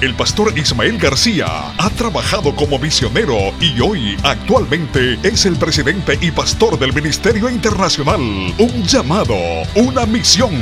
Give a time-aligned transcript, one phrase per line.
[0.00, 6.30] El pastor Ismael García ha trabajado como misionero y hoy actualmente es el presidente y
[6.30, 8.20] pastor del Ministerio Internacional.
[8.20, 9.34] Un llamado,
[9.74, 10.52] una misión.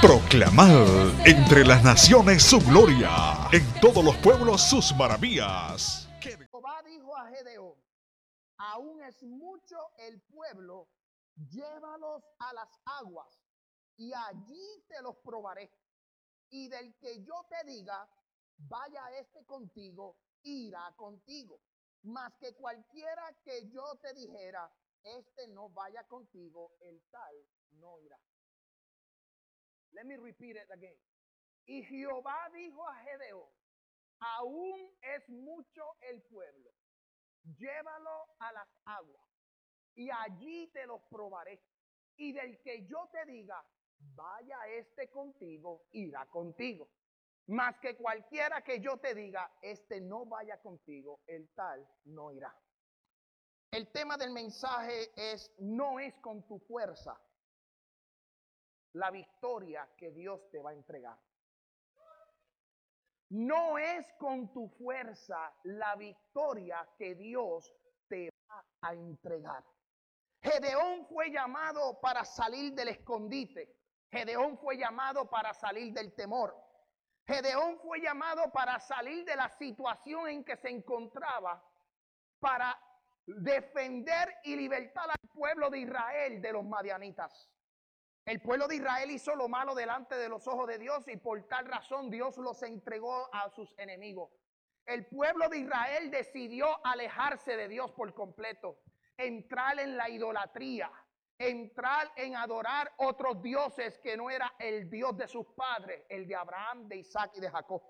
[0.00, 0.86] Proclamar
[1.24, 6.08] entre las naciones su gloria, en todos los pueblos sus maravillas.
[6.20, 7.74] Jehová dijo a Gedeón,
[8.58, 9.76] aún es mucho
[10.06, 10.86] el pueblo,
[11.50, 12.68] llévalos a las
[13.00, 13.40] aguas
[13.96, 15.68] y allí te los probaré
[16.54, 18.08] y del que yo te diga,
[18.58, 21.60] vaya este contigo, irá contigo.
[22.04, 27.34] Mas que cualquiera que yo te dijera, este no vaya contigo, el tal
[27.72, 28.20] no irá.
[29.94, 30.96] Let me repeat it again.
[31.66, 33.50] Y Jehová dijo a Gedeón,
[34.20, 36.70] aún es mucho el pueblo,
[37.58, 39.28] llévalo a las aguas
[39.96, 41.60] y allí te los probaré.
[42.16, 43.60] Y del que yo te diga,
[43.98, 46.88] vaya este contigo, irá contigo.
[47.46, 52.54] Más que cualquiera que yo te diga, este no vaya contigo, el tal no irá.
[53.70, 57.20] El tema del mensaje es, no es con tu fuerza
[58.94, 61.18] la victoria que Dios te va a entregar.
[63.30, 67.74] No es con tu fuerza la victoria que Dios
[68.08, 69.64] te va a entregar.
[70.40, 73.83] Gedeón fue llamado para salir del escondite.
[74.14, 76.56] Gedeón fue llamado para salir del temor.
[77.26, 81.60] Gedeón fue llamado para salir de la situación en que se encontraba,
[82.38, 82.78] para
[83.26, 87.50] defender y libertar al pueblo de Israel de los madianitas.
[88.24, 91.42] El pueblo de Israel hizo lo malo delante de los ojos de Dios y por
[91.48, 94.30] tal razón Dios los entregó a sus enemigos.
[94.86, 98.78] El pueblo de Israel decidió alejarse de Dios por completo,
[99.16, 100.92] entrar en la idolatría,
[101.38, 106.34] entrar en adorar otros dioses que no era el Dios de sus padres, el de
[106.34, 107.82] Abraham, de Isaac y de Jacob.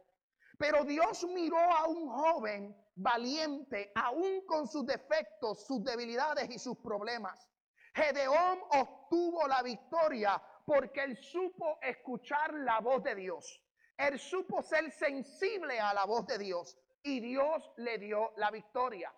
[0.58, 6.78] Pero Dios miró a un joven valiente, aún con sus defectos, sus debilidades y sus
[6.78, 7.50] problemas.
[7.94, 13.60] Gedeón obtuvo la victoria porque él supo escuchar la voz de Dios.
[13.96, 19.12] Él supo ser sensible a la voz de Dios y Dios le dio la victoria.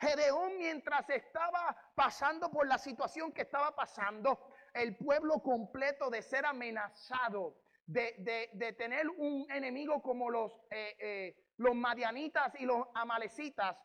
[0.00, 6.46] Gedeón mientras estaba pasando por la situación que estaba pasando, el pueblo completo de ser
[6.46, 7.56] amenazado,
[7.86, 13.76] de, tener un enemigo como los, eh, eh, los madianitas y los amalecitas,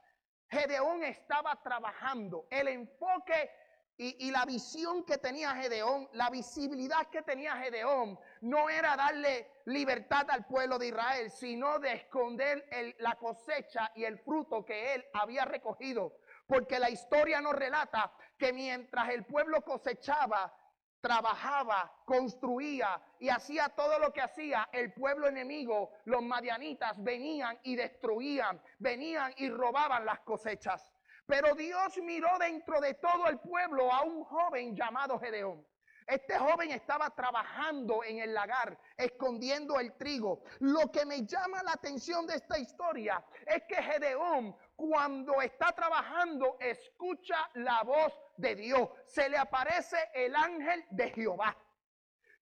[0.50, 2.48] Gedeón estaba trabajando.
[2.50, 3.52] El enfoque
[3.98, 10.30] y, la visión que tenía Gedeón, la visibilidad que tenía Gedeón, no era darle libertad
[10.30, 12.68] al pueblo de Israel, sino de esconder
[13.00, 16.18] la cosecha y el fruto que él había recogido.
[16.46, 20.54] Porque la historia nos relata que mientras el pueblo cosechaba,
[21.00, 27.76] trabajaba, construía y hacía todo lo que hacía, el pueblo enemigo, los madianitas, venían y
[27.76, 30.95] destruían, venían y robaban las cosechas.
[31.26, 35.66] Pero Dios miró dentro de todo el pueblo a un joven llamado Gedeón.
[36.08, 40.44] Este joven estaba trabajando en el lagar, escondiendo el trigo.
[40.60, 46.58] Lo que me llama la atención de esta historia es que Gedeón, cuando está trabajando,
[46.60, 48.88] escucha la voz de Dios.
[49.08, 51.58] Se le aparece el ángel de Jehová.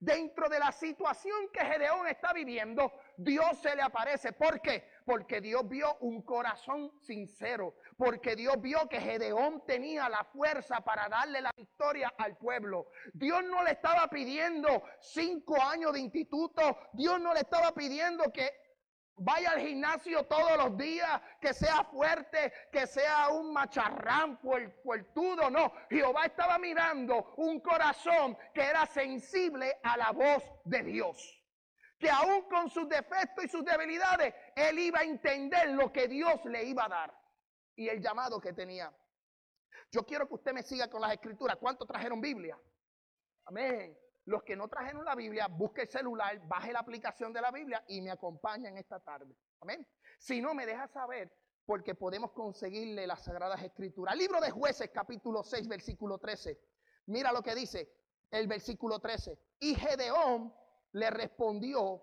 [0.04, 4.32] Dentro de la situación que Gedeón está viviendo, Dios se le aparece.
[4.32, 4.86] ¿Por qué?
[5.06, 7.74] Porque Dios vio un corazón sincero.
[7.96, 12.88] Porque Dios vio que Gedeón tenía la fuerza para darle la victoria al pueblo.
[13.14, 16.60] Dios no le estaba pidiendo cinco años de instituto.
[16.92, 18.63] Dios no le estaba pidiendo que
[19.16, 25.50] vaya al gimnasio todos los días, que sea fuerte, que sea un macharrán fuertudo.
[25.50, 31.40] No, Jehová estaba mirando un corazón que era sensible a la voz de Dios.
[31.98, 36.44] Que aún con sus defectos y sus debilidades, él iba a entender lo que Dios
[36.44, 37.24] le iba a dar
[37.76, 38.92] y el llamado que tenía.
[39.90, 41.56] Yo quiero que usted me siga con las escrituras.
[41.56, 42.58] ¿Cuántos trajeron Biblia?
[43.44, 43.96] Amén.
[44.26, 47.84] Los que no trajeron la Biblia, busque el celular, baje la aplicación de la Biblia
[47.88, 49.36] y me acompañen esta tarde.
[49.60, 49.86] Amén.
[50.18, 51.30] Si no, me deja saber
[51.66, 54.16] porque podemos conseguirle las sagradas escrituras.
[54.16, 56.58] Libro de jueces, capítulo 6, versículo 13.
[57.06, 57.90] Mira lo que dice
[58.30, 59.38] el versículo 13.
[59.60, 60.54] Y Gedeón
[60.92, 62.02] le respondió,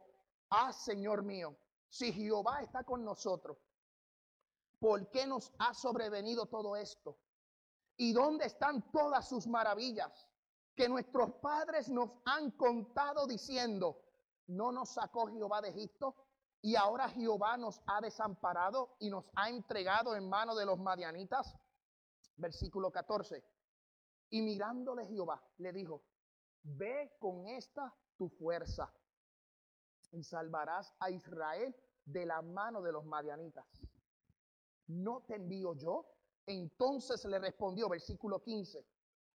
[0.49, 1.57] ah, Señor mío,
[1.89, 3.57] si Jehová está con nosotros,
[4.79, 7.17] ¿por qué nos ha sobrevenido todo esto?
[7.97, 10.27] ¿Y dónde están todas sus maravillas
[10.75, 14.01] que nuestros padres nos han contado diciendo,
[14.47, 16.15] no nos sacó Jehová de Egipto?
[16.61, 21.55] Y ahora Jehová nos ha desamparado y nos ha entregado en mano de los madianitas.
[22.35, 23.43] Versículo 14.
[24.29, 26.03] Y mirándole Jehová, le dijo,
[26.63, 28.93] ve con esta tu fuerza
[30.11, 31.75] y salvarás a Israel
[32.05, 33.65] de la mano de los madianitas.
[34.87, 36.05] ¿No te envío yo?
[36.45, 38.85] Entonces le respondió, versículo 15,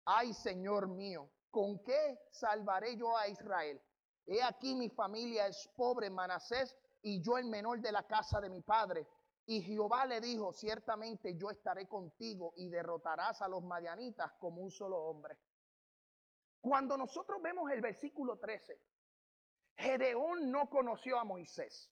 [0.05, 3.81] ay Señor mío, ¿con qué salvaré yo a Israel?
[4.27, 8.49] He aquí mi familia es pobre Manasés y yo el menor de la casa de
[8.49, 9.07] mi padre.
[9.47, 14.71] Y Jehová le dijo, ciertamente yo estaré contigo y derrotarás a los madianitas como un
[14.71, 15.37] solo hombre.
[16.63, 18.81] Cuando nosotros vemos el versículo 13,
[19.77, 21.91] Gedeón no conoció a Moisés.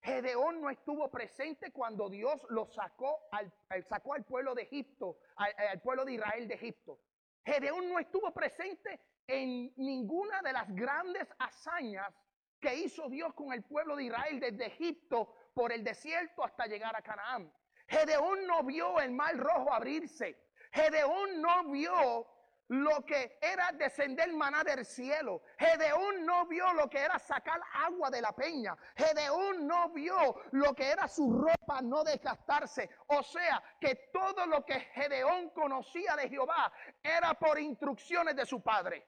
[0.00, 3.52] Gedeón no estuvo presente cuando Dios lo sacó al,
[3.88, 7.00] sacó al pueblo de Egipto, al, pueblo de Israel de Egipto.
[7.44, 12.12] Gedeón no estuvo presente en ninguna de las grandes hazañas
[12.60, 16.96] que hizo Dios con el pueblo de Israel desde Egipto por el desierto hasta llegar
[16.96, 17.52] a Canaán.
[17.86, 20.42] Gedeón no vio el mar rojo abrirse.
[20.72, 22.26] Gedeón no vio
[22.68, 25.42] lo que era descender maná del cielo.
[25.58, 28.76] Gedeón no vio lo que era sacar agua de la peña.
[28.96, 32.88] Gedeón no vio lo que era su ropa no desgastarse.
[33.08, 36.72] O sea, que todo lo que Gedeón conocía de Jehová
[37.02, 39.06] era por instrucciones de su padre.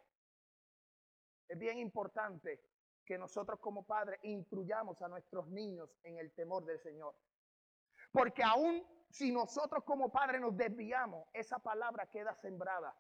[1.49, 2.61] Es bien importante
[3.05, 7.14] que nosotros como padres instruyamos a nuestros niños en el temor del Señor.
[8.11, 12.94] Porque aún si nosotros como padres nos desviamos, esa palabra queda sembrada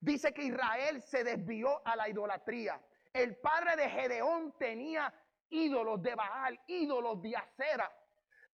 [0.00, 2.80] Dice que Israel se desvió a la idolatría.
[3.12, 5.12] El padre de Gedeón tenía
[5.50, 7.90] ídolos de Baal, ídolos de acera.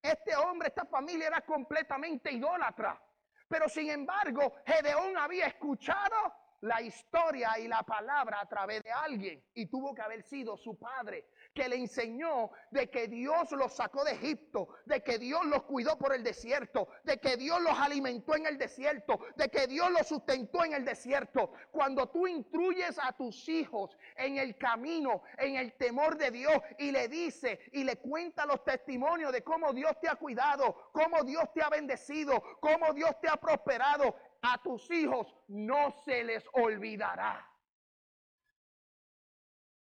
[0.00, 3.00] Este hombre, esta familia era completamente idólatra.
[3.48, 9.44] Pero sin embargo, Gedeón había escuchado la historia y la palabra a través de alguien
[9.54, 14.04] y tuvo que haber sido su padre que le enseñó de que Dios los sacó
[14.04, 18.34] de Egipto, de que Dios los cuidó por el desierto, de que Dios los alimentó
[18.34, 21.52] en el desierto, de que Dios los sustentó en el desierto.
[21.70, 26.90] Cuando tú instruyes a tus hijos en el camino, en el temor de Dios y
[26.90, 31.44] le dice y le cuenta los testimonios de cómo Dios te ha cuidado, cómo Dios
[31.52, 37.51] te ha bendecido, cómo Dios te ha prosperado, a tus hijos no se les olvidará.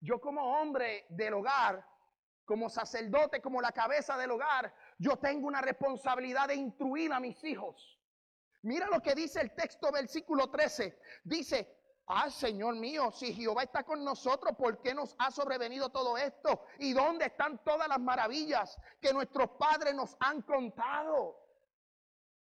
[0.04, 1.88] Yo como hombre del hogar,
[2.44, 7.42] como sacerdote, como la cabeza del hogar, yo tengo una responsabilidad de instruir a mis
[7.46, 7.98] hijos.
[8.64, 11.00] Mira lo que dice el texto versículo 13.
[11.24, 11.74] Dice,
[12.08, 16.66] ah Señor mío, si Jehová está con nosotros, ¿por qué nos ha sobrevenido todo esto?
[16.80, 21.43] ¿Y dónde están todas las maravillas que nuestros padres nos han contado?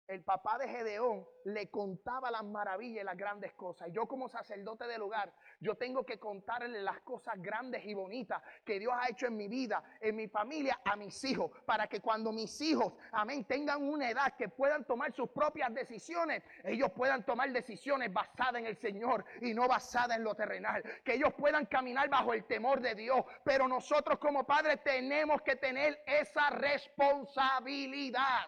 [0.10, 3.90] El papá de Gedeón le contaba las maravillas y las grandes cosas.
[3.90, 8.42] Y yo como sacerdote del hogar, yo tengo que contarle las cosas grandes y bonitas
[8.66, 12.02] que Dios ha hecho en mi vida, en mi familia, a mis hijos, para que
[12.02, 17.24] cuando mis hijos, amén, tengan una edad que puedan tomar sus propias decisiones, ellos puedan
[17.24, 20.82] tomar decisiones basadas en el Señor y no basadas en lo terrenal.
[21.06, 23.24] Que ellos puedan caminar bajo el temor de Dios.
[23.44, 28.48] Pero nosotros como padres tenemos que tener esa responsabilidad.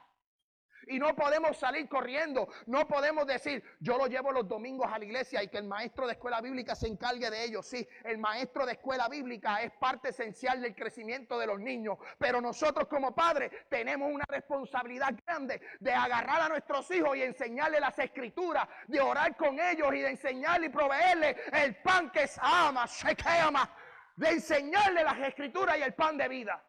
[0.87, 2.47] Y no podemos salir corriendo.
[2.65, 6.07] No podemos decir, yo lo llevo los domingos a la iglesia y que el maestro
[6.07, 7.65] de escuela bíblica se encargue de ellos.
[7.65, 11.97] Sí, el maestro de escuela bíblica es parte esencial del crecimiento de los niños.
[12.17, 17.81] Pero nosotros como padres tenemos una responsabilidad grande de agarrar a nuestros hijos y enseñarles
[17.81, 22.87] las escrituras, de orar con ellos y de enseñarles y proveerles el pan que ama,
[22.87, 23.69] se ama,
[24.15, 26.63] de enseñarles las escrituras y el pan de vida.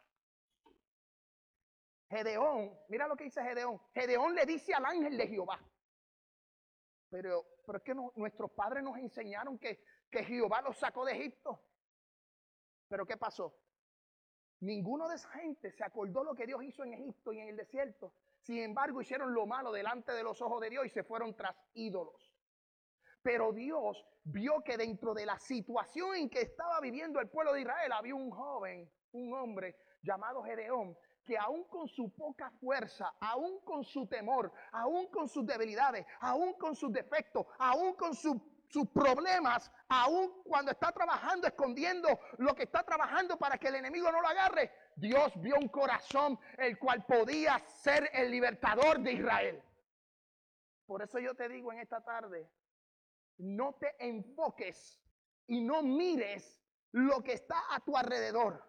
[2.13, 3.81] Gedeón, mira lo que dice Gedeón.
[3.95, 5.59] Gedeón le dice al ángel de Jehová.
[7.09, 11.59] Pero, pero es que nuestros padres nos enseñaron que, que Jehová los sacó de Egipto.
[12.89, 13.59] Pero ¿qué pasó?
[14.61, 17.57] Ninguno de esa gente se acordó lo que Dios hizo en Egipto y en el
[17.57, 18.13] desierto.
[18.43, 21.57] Sin embargo, hicieron lo malo delante de los ojos de Dios y se fueron tras
[21.73, 22.35] ídolos.
[23.23, 27.63] Pero Dios vio que dentro de la situación en que estaba viviendo el pueblo de
[27.63, 33.61] Israel había un joven, un hombre llamado Gedeón, que aún con su poca fuerza, aún
[33.65, 38.41] con su temor, aún con sus debilidades, aún con sus defectos, aún con sus
[38.93, 44.21] problemas, aún cuando está trabajando, escondiendo lo que está trabajando para que el enemigo no
[44.21, 49.63] lo agarre, Dios vio un corazón el cual podía ser el libertador de Israel.
[50.87, 52.51] Por eso yo te digo en esta tarde,
[53.39, 55.01] no te enfoques
[55.47, 56.61] y no mires
[56.93, 58.63] lo que está a tu alrededor.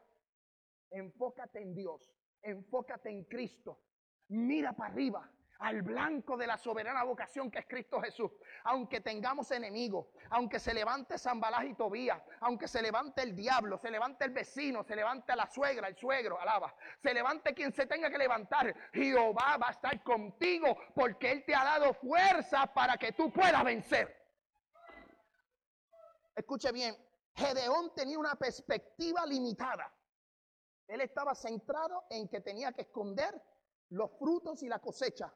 [0.91, 2.12] Enfócate en Dios
[2.43, 3.79] enfócate en Cristo.
[4.27, 5.29] Mira para arriba
[5.63, 8.29] al blanco de la soberana vocación que es Cristo Jesús.
[8.65, 13.89] Aunque tengamos enemigos, aunque se levante Zambalás y Tobías, aunque se levante el diablo, se
[13.89, 18.09] levante el vecino, se levante la suegra, el suegro, alaba, se levante quien se tenga
[18.09, 23.13] que levantar, Jehová va a estar contigo porque Él te ha dado fuerza para que
[23.13, 24.21] tú puedas vencer.
[26.35, 26.95] Escuche bien,
[27.35, 29.93] Gedeón tenía una perspectiva limitada.
[30.93, 33.41] Él estaba centrado en que tenía que esconder
[33.89, 35.33] los frutos y la cosecha.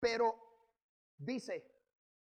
[0.00, 0.34] Pero
[1.16, 1.70] dice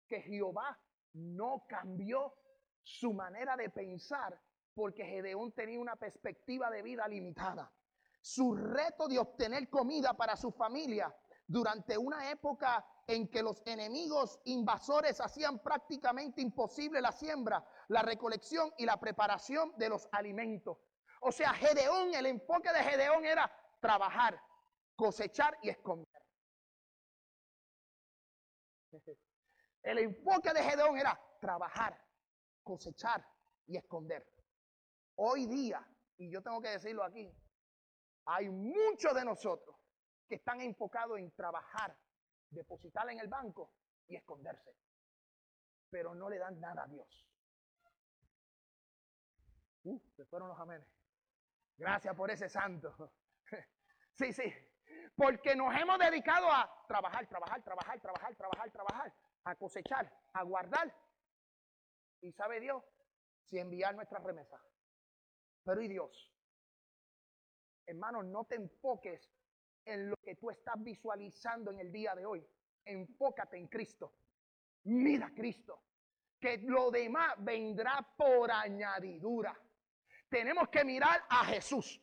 [0.09, 0.77] que Jehová
[1.13, 2.35] no cambió
[2.83, 4.37] su manera de pensar
[4.75, 7.73] porque Gedeón tenía una perspectiva de vida limitada.
[8.21, 11.15] Su reto de obtener comida para su familia
[11.47, 18.73] durante una época en que los enemigos invasores hacían prácticamente imposible la siembra, la recolección
[18.79, 20.79] y la preparación de los alimentos.
[21.25, 23.49] O sea, Gedeón, el enfoque de Gedeón era
[23.81, 24.41] trabajar,
[24.97, 26.21] cosechar y esconder.
[29.85, 31.97] El enfoque de Gedeón era trabajar,
[32.65, 33.25] cosechar
[33.67, 34.27] y esconder.
[35.15, 35.87] Hoy día,
[36.19, 37.33] y yo tengo que decirlo aquí,
[38.25, 39.77] hay muchos de nosotros
[40.29, 41.97] que están enfocados en trabajar,
[42.51, 43.73] depositar en el banco
[44.09, 44.75] y esconderse.
[45.89, 47.29] Pero no le dan nada a Dios.
[49.85, 51.02] Uh, se fueron los amenes.
[51.77, 52.95] Gracias por ese santo.
[54.15, 54.53] sí, sí.
[55.17, 59.15] Porque nos hemos dedicado a trabajar, trabajar, trabajar, trabajar, trabajar, trabajar,
[59.45, 60.95] a cosechar, a guardar.
[62.21, 62.85] Y sabe Dios
[63.45, 64.61] si enviar nuestra remesa.
[65.65, 66.33] Pero ¿y Dios?
[67.87, 69.31] Hermano, no te enfoques
[69.85, 72.47] en lo que tú estás visualizando en el día de hoy.
[72.85, 74.15] Enfócate en Cristo.
[74.85, 75.83] Mira a Cristo.
[76.41, 79.57] Que lo demás vendrá por añadidura.
[80.33, 82.01] Tenemos que mirar a Jesús.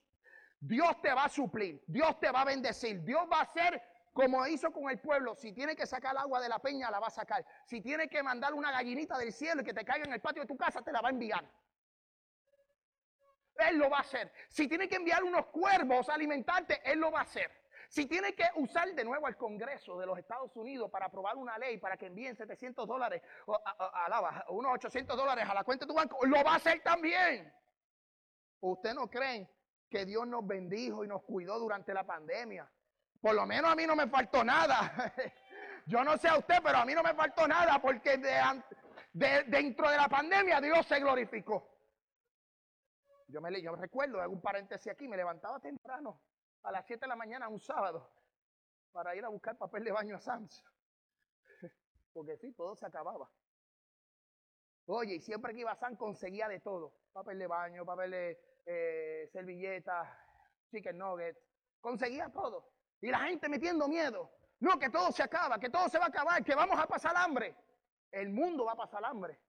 [0.59, 3.81] Dios te va a suplir, Dios te va a bendecir, Dios va a hacer
[4.13, 5.33] como hizo con el pueblo.
[5.33, 7.43] Si tiene que sacar agua de la peña, la va a sacar.
[7.65, 10.43] Si tiene que mandar una gallinita del cielo y que te caiga en el patio
[10.43, 11.43] de tu casa, te la va a enviar.
[13.67, 14.31] Él lo va a hacer.
[14.47, 17.49] Si tiene que enviar unos cuervos a alimentarte, Él lo va a hacer.
[17.89, 21.57] Si tiene que usar de nuevo al Congreso de los Estados Unidos para aprobar una
[21.57, 25.89] ley para que envíen 700 dólares, o, a, unos 800 dólares a la cuenta de
[25.89, 27.51] tu banco, lo va a hacer también.
[28.61, 29.49] ¿Usted no creen
[29.89, 32.69] que Dios nos bendijo y nos cuidó durante la pandemia.
[33.19, 35.13] Por lo menos a mí no me faltó nada.
[35.85, 38.17] Yo no sé a usted, pero a mí no me faltó nada porque
[39.47, 41.67] dentro de la pandemia Dios se glorificó.
[43.27, 46.21] Yo me, recuerdo, hago un paréntesis aquí, me levantaba temprano
[46.63, 48.11] a las 7 de la mañana un sábado
[48.91, 50.63] para ir a buscar papel de baño a Sam's.
[52.13, 53.29] Porque sí, todo se acababa.
[54.87, 56.95] Oye, y siempre que iba a Sam conseguía de todo.
[57.13, 60.07] Papel de baño, papel de eh, servilletas,
[60.71, 61.39] chicken nuggets,
[61.81, 62.71] conseguía todo.
[63.01, 64.31] Y la gente metiendo miedo.
[64.59, 67.15] No, que todo se acaba, que todo se va a acabar, que vamos a pasar
[67.15, 67.55] hambre.
[68.11, 69.39] El mundo va a pasar hambre.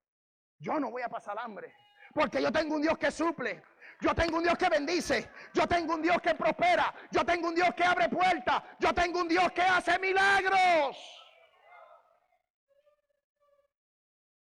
[0.58, 1.74] Yo no voy a pasar hambre.
[2.14, 3.62] Porque yo tengo un Dios que suple.
[4.00, 5.30] Yo tengo un Dios que bendice.
[5.52, 6.94] Yo tengo un Dios que prospera.
[7.10, 8.62] Yo tengo un Dios que abre puertas.
[8.78, 10.96] Yo tengo un Dios que hace milagros.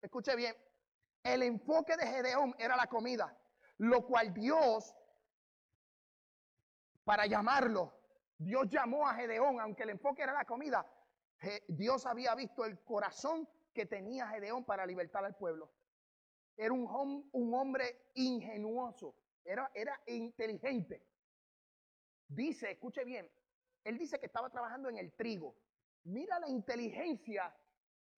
[0.02, 0.56] Escuche bien.
[1.24, 3.39] El enfoque de Gedeón era la comida
[3.80, 4.96] lo cual Dios,
[7.04, 7.94] para llamarlo,
[8.38, 10.86] Dios llamó a Gedeón, aunque el enfoque era la comida,
[11.68, 15.72] Dios había visto el corazón que tenía Gedeón para libertar al pueblo.
[16.58, 21.02] Era un, un hombre ingenuoso, era, era inteligente.
[22.28, 23.32] Dice, escuche bien,
[23.86, 25.56] él dice que estaba trabajando en el trigo.
[26.04, 27.56] Mira la inteligencia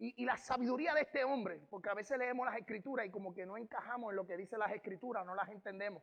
[0.04, 3.46] y, la sabiduría de este hombre, porque a veces leemos las escrituras y como que
[3.46, 6.02] no encajamos en lo que dice las escrituras, no las entendemos.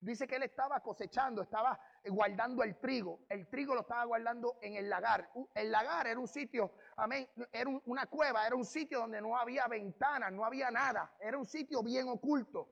[0.00, 3.20] Dice que él estaba cosechando, estaba guardando el trigo.
[3.28, 5.30] El trigo lo estaba guardando en el lagar.
[5.54, 9.66] El lagar era un sitio, amén, era una cueva, era un sitio donde no había
[9.66, 11.10] ventanas, no había nada.
[11.18, 12.68] Era un sitio bien oculto.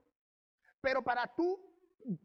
[0.83, 1.59] Pero para tú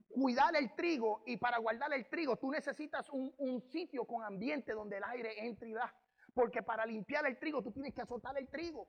[0.09, 4.73] cuidar el trigo y para guardar el trigo, tú necesitas un, un sitio con ambiente
[4.73, 5.91] donde el aire entre y da.
[6.33, 8.87] Porque para limpiar el trigo tú tienes que azotar el trigo.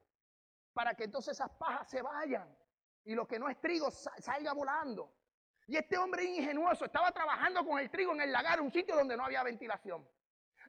[0.72, 2.56] Para que entonces esas pajas se vayan.
[3.04, 5.12] Y lo que no es trigo salga volando.
[5.66, 9.16] Y este hombre ingenuoso estaba trabajando con el trigo en el lagar, un sitio donde
[9.16, 10.08] no había ventilación.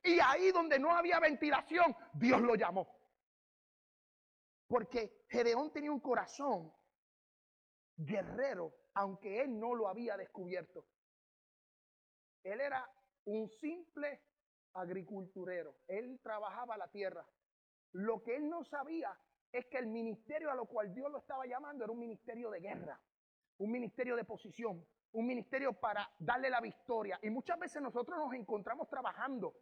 [0.04, 2.88] Y ahí donde no había ventilación, Dios lo llamó.
[4.68, 6.74] Porque Gedeón tenía un corazón
[7.96, 10.86] guerrero, aunque él no lo había descubierto.
[12.44, 12.90] Él era
[13.26, 14.22] un simple
[14.74, 15.76] agriculturero.
[15.88, 17.26] Él trabajaba la tierra.
[17.94, 19.18] Lo que él no sabía
[19.52, 22.60] es que el ministerio a lo cual Dios lo estaba llamando era un ministerio de
[22.60, 23.00] guerra,
[23.60, 27.20] un ministerio de posición, un ministerio para darle la victoria.
[27.22, 29.56] Y muchas veces nosotros nos encontramos trabajando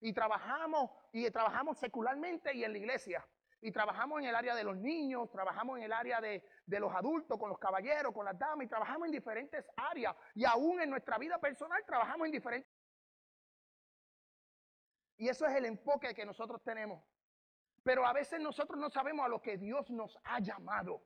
[0.00, 3.26] Y trabajamos, y trabajamos secularmente y en la iglesia.
[3.62, 6.94] Y trabajamos en el área de los niños, trabajamos en el área de, de los
[6.94, 10.16] adultos, con los caballeros, con las damas, y trabajamos en diferentes áreas.
[10.34, 12.70] Y aún en nuestra vida personal trabajamos en diferentes
[15.20, 17.04] y eso es el enfoque que nosotros tenemos.
[17.82, 21.02] Pero a veces nosotros no sabemos a lo que Dios nos ha llamado.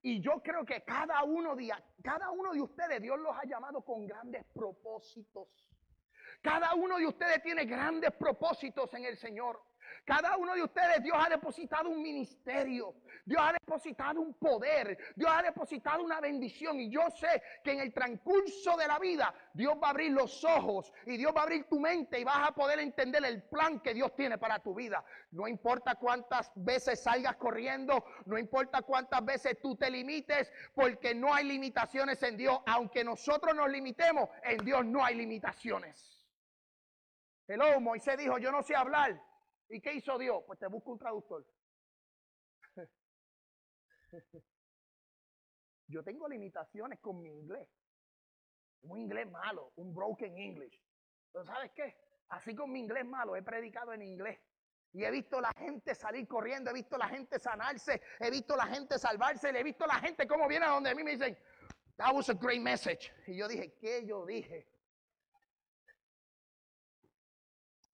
[0.00, 1.70] Y yo creo que cada uno de,
[2.02, 5.48] cada uno de ustedes, Dios los ha llamado con grandes propósitos.
[6.40, 9.62] Cada uno de ustedes tiene grandes propósitos en el Señor.
[10.04, 12.94] Cada uno de ustedes, Dios ha depositado un ministerio.
[13.24, 14.98] Dios ha depositado un poder.
[15.14, 16.80] Dios ha depositado una bendición.
[16.80, 20.44] Y yo sé que en el transcurso de la vida, Dios va a abrir los
[20.44, 23.80] ojos y Dios va a abrir tu mente y vas a poder entender el plan
[23.80, 25.04] que Dios tiene para tu vida.
[25.30, 31.32] No importa cuántas veces salgas corriendo, no importa cuántas veces tú te limites, porque no
[31.32, 32.60] hay limitaciones en Dios.
[32.66, 36.26] Aunque nosotros nos limitemos, en Dios no hay limitaciones.
[37.46, 39.20] Hello, Moisés dijo, yo no sé hablar.
[39.70, 40.42] ¿Y qué hizo Dios?
[40.46, 41.46] Pues te busco un traductor.
[45.86, 47.68] Yo tengo limitaciones con mi inglés.
[48.82, 50.82] Un inglés malo, un broken English.
[51.32, 51.96] Pero ¿sabes qué?
[52.28, 54.40] Así con mi inglés malo, he predicado en inglés.
[54.92, 58.66] Y he visto la gente salir corriendo, he visto la gente sanarse, he visto la
[58.66, 61.38] gente salvarse, he visto la gente cómo viene a donde a mí me dicen,
[61.96, 63.12] that was a great message.
[63.28, 64.66] Y yo dije, ¿qué yo dije?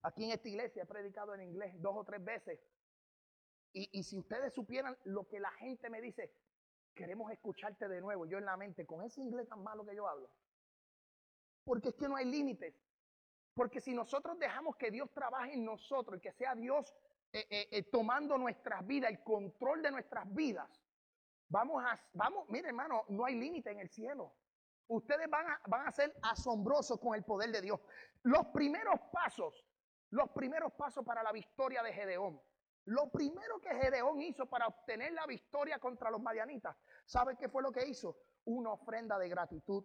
[0.07, 2.61] Aquí en esta iglesia he predicado en inglés dos o tres veces.
[3.73, 6.33] Y, si ustedes supieran lo que la gente me dice,
[6.95, 10.09] queremos escucharte de nuevo, yo en la mente, con ese inglés tan malo que yo
[10.09, 10.31] hablo.
[11.65, 12.75] Porque es que no hay límites.
[13.53, 16.95] Porque si nosotros dejamos que Dios trabaje en nosotros y que sea Dios
[17.33, 20.71] eh, eh, eh, tomando nuestras vidas, el control de nuestras vidas,
[21.49, 24.33] vamos a, vamos, mire hermano, no hay límite en el cielo.
[24.87, 27.81] Ustedes van a, van a ser asombrosos con el poder de Dios.
[28.23, 29.65] Los primeros pasos
[30.16, 32.40] los primeros pasos para la victoria de Gedeón.
[32.87, 36.74] Lo primero que Gedeón hizo para obtener la victoria contra los madianitas,
[37.05, 38.16] ¿sabe qué fue lo que hizo?
[38.46, 39.85] Una ofrenda de gratitud,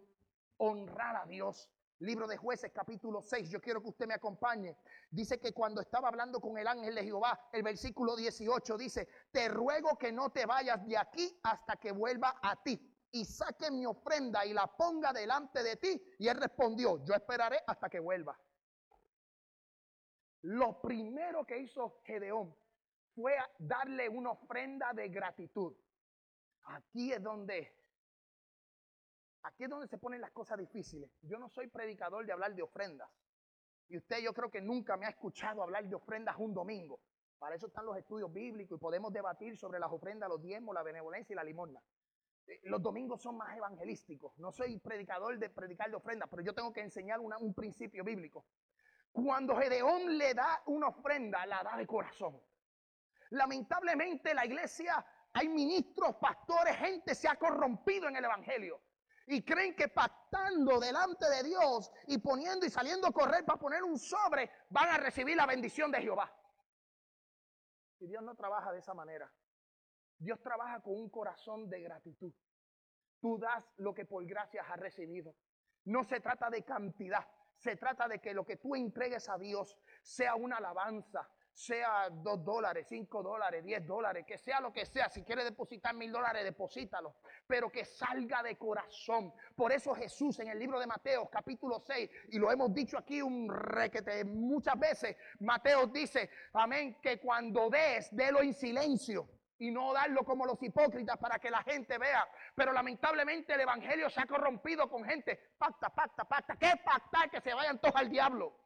[0.57, 1.69] honrar a Dios.
[1.99, 4.77] Libro de jueces capítulo 6, yo quiero que usted me acompañe.
[5.09, 9.49] Dice que cuando estaba hablando con el ángel de Jehová, el versículo 18 dice, te
[9.49, 12.79] ruego que no te vayas de aquí hasta que vuelva a ti
[13.11, 16.01] y saque mi ofrenda y la ponga delante de ti.
[16.17, 18.39] Y él respondió, yo esperaré hasta que vuelva.
[20.43, 22.55] Lo primero que hizo Gedeón
[23.13, 25.75] fue darle una ofrenda de gratitud.
[26.63, 27.73] Aquí es donde
[29.43, 31.11] aquí es donde se ponen las cosas difíciles.
[31.21, 33.09] Yo no soy predicador de hablar de ofrendas.
[33.87, 36.99] Y usted yo creo que nunca me ha escuchado hablar de ofrendas un domingo.
[37.37, 40.83] Para eso están los estudios bíblicos y podemos debatir sobre las ofrendas, los diezmos, la
[40.83, 41.81] benevolencia y la limosna.
[42.47, 44.37] Eh, los domingos son más evangelísticos.
[44.37, 48.45] No soy predicador de predicar de ofrendas, pero yo tengo que enseñar un principio bíblico.
[49.11, 52.41] Cuando Gedeón le da una ofrenda, la da de corazón.
[53.31, 58.81] Lamentablemente la iglesia, hay ministros, pastores, gente se ha corrompido en el Evangelio.
[59.27, 63.83] Y creen que pactando delante de Dios y poniendo y saliendo a correr para poner
[63.83, 66.31] un sobre, van a recibir la bendición de Jehová.
[67.99, 69.31] Y Dios no trabaja de esa manera.
[70.17, 72.33] Dios trabaja con un corazón de gratitud.
[73.19, 75.35] Tú das lo que por gracias has recibido.
[75.85, 77.27] No se trata de cantidad.
[77.61, 82.43] Se trata de que lo que tú entregues a Dios sea una alabanza, sea dos
[82.43, 85.09] dólares, cinco dólares, diez dólares, que sea lo que sea.
[85.09, 89.31] Si quieres depositar mil dólares, deposítalo, pero que salga de corazón.
[89.55, 93.21] Por eso Jesús en el libro de Mateo, capítulo 6, y lo hemos dicho aquí
[93.21, 99.29] un requete muchas veces, Mateo dice, amén, que cuando des, délo en silencio
[99.61, 102.27] y no darlo como los hipócritas para que la gente vea.
[102.55, 105.53] Pero lamentablemente el Evangelio se ha corrompido con gente.
[105.55, 106.55] Pacta, pacta, pacta.
[106.55, 107.29] ¿Qué pactar?
[107.29, 108.57] Que se vayan todos al diablo.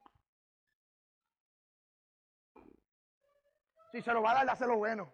[3.91, 5.11] Si se lo va a dar, dáselo bueno.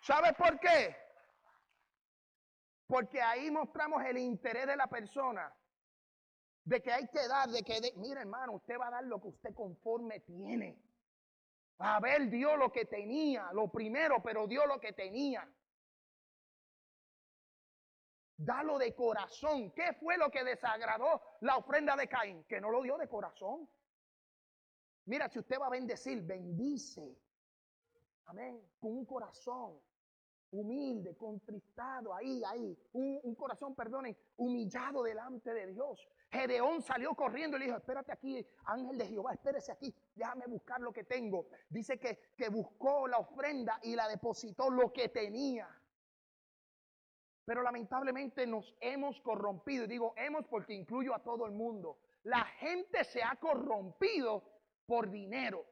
[0.00, 0.96] ¿Sabes por qué?
[2.86, 5.54] Porque ahí mostramos el interés de la persona.
[6.64, 9.28] De que hay que dar, de que, mire hermano, usted va a dar lo que
[9.28, 10.93] usted conforme tiene.
[11.78, 15.48] Abel dio lo que tenía, lo primero, pero dio lo que tenía.
[18.36, 19.72] Dalo de corazón.
[19.72, 22.44] ¿Qué fue lo que desagradó la ofrenda de Caín?
[22.44, 23.68] Que no lo dio de corazón.
[25.06, 27.16] Mira, si usted va a bendecir, bendice.
[28.26, 28.60] Amén.
[28.80, 29.78] Con un corazón
[30.54, 32.78] humilde, contristado, ahí, ahí.
[32.92, 36.08] Un, un corazón, perdonen, humillado delante de Dios.
[36.34, 40.80] Gedeón salió corriendo y le dijo, espérate aquí, ángel de Jehová, espérese aquí, déjame buscar
[40.80, 41.46] lo que tengo.
[41.68, 45.68] Dice que, que buscó la ofrenda y la depositó lo que tenía.
[47.44, 49.84] Pero lamentablemente nos hemos corrompido.
[49.84, 51.98] Y digo hemos porque incluyo a todo el mundo.
[52.24, 54.42] La gente se ha corrompido
[54.86, 55.64] por dinero.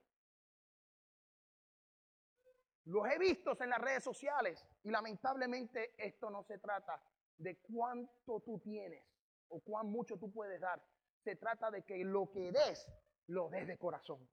[2.85, 7.03] Los he visto en las redes sociales y lamentablemente esto no se trata
[7.39, 9.05] de cuánto tú tienes
[9.53, 10.83] o cuán mucho tú puedes dar.
[11.21, 12.91] Se trata de que lo que des,
[13.27, 14.29] lo des de corazón.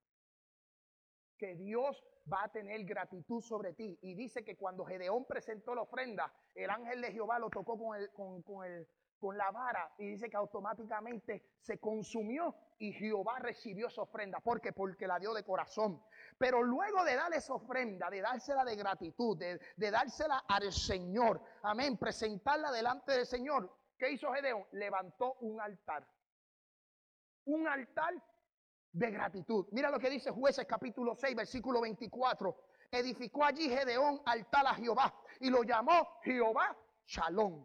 [1.38, 3.98] Que Dios va a tener gratitud sobre ti.
[4.02, 7.96] Y dice que cuando Gedeón presentó la ofrenda, el ángel de Jehová lo tocó con,
[7.96, 8.86] el, con, con, el,
[9.18, 14.40] con la vara y dice que automáticamente se consumió y Jehová recibió esa ofrenda.
[14.40, 14.72] ¿Por qué?
[14.72, 16.02] Porque la dio de corazón.
[16.38, 21.42] Pero luego de darle esa ofrenda, de dársela de gratitud, de, de dársela al Señor,
[21.62, 24.64] amén, presentarla delante del Señor, ¿qué hizo Gedeón?
[24.72, 26.04] Levantó un altar.
[27.44, 28.14] Un altar
[28.92, 29.66] de gratitud.
[29.70, 32.56] Mira lo que dice Jueces capítulo 6, versículo 24.
[32.90, 37.64] Edificó allí Gedeón altar a Jehová y lo llamó Jehová Shalom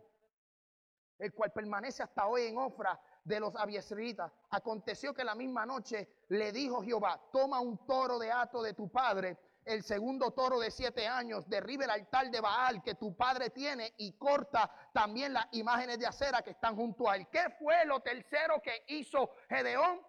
[1.20, 4.32] el cual permanece hasta hoy en Ofra de los abiesritas.
[4.50, 8.90] Aconteció que la misma noche le dijo Jehová, toma un toro de hato de tu
[8.90, 13.50] padre, el segundo toro de siete años, derribe el altar de Baal que tu padre
[13.50, 17.28] tiene y corta también las imágenes de acera que están junto a él.
[17.32, 20.02] ¿Qué fue lo tercero que hizo Gedeón?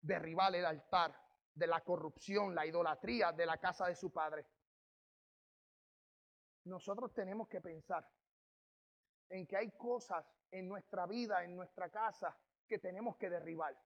[0.00, 1.14] Derribar el altar
[1.54, 4.44] de la corrupción, la idolatría de la casa de su padre.
[6.64, 8.08] Nosotros tenemos que pensar
[9.30, 13.78] en que hay cosas en nuestra vida, en nuestra casa, que tenemos que derribar.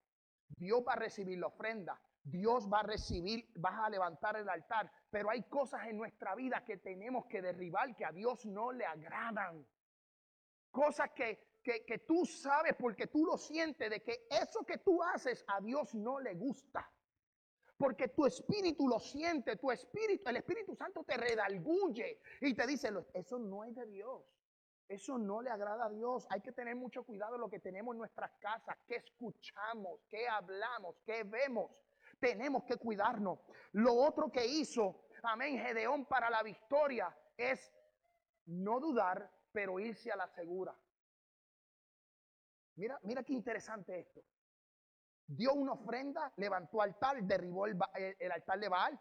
[0.49, 4.91] Dios va a recibir la ofrenda, Dios va a recibir, vas a levantar el altar,
[5.11, 8.85] pero hay cosas en nuestra vida que tenemos que derribar que a Dios no le
[8.85, 9.67] agradan.
[10.71, 15.03] Cosas que, que, que tú sabes porque tú lo sientes de que eso que tú
[15.03, 16.91] haces a Dios no le gusta.
[17.79, 22.91] Porque tu espíritu lo siente, tu espíritu, el Espíritu Santo te redalguye y te dice,
[23.15, 24.25] eso no es de Dios.
[24.89, 26.27] Eso no le agrada a Dios.
[26.31, 30.27] Hay que tener mucho cuidado de lo que tenemos en nuestras casas, qué escuchamos, qué
[30.27, 31.71] hablamos, qué vemos.
[32.19, 33.39] Tenemos que cuidarnos.
[33.73, 37.73] Lo otro que hizo, amén, Gedeón para la victoria es
[38.47, 40.77] no dudar, pero irse a la segura.
[42.77, 44.23] Mira, mira qué interesante esto.
[45.27, 47.79] Dio una ofrenda, levantó altar, derribó el,
[48.19, 49.01] el altar de Baal.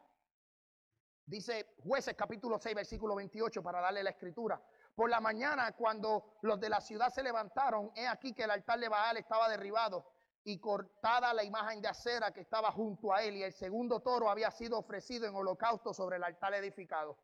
[1.26, 4.62] Dice jueces capítulo 6, versículo 28, para darle la escritura.
[4.96, 8.80] Por la mañana, cuando los de la ciudad se levantaron, he aquí que el altar
[8.80, 13.36] de Baal estaba derribado y cortada la imagen de acera que estaba junto a él,
[13.38, 17.18] y el segundo toro había sido ofrecido en holocausto sobre el altar edificado.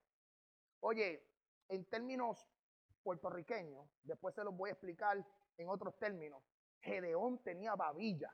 [0.82, 1.26] Oye,
[1.70, 2.46] en términos
[3.04, 5.26] puertorriqueños, después se los voy a explicar
[5.58, 6.44] en otros términos,
[6.82, 8.34] Gedeón tenía babilla.